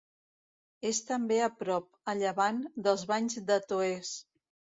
[0.91, 4.17] És també a prop, a llevant, dels Banys de Toès.